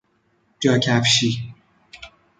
[0.59, 1.53] جاکفشی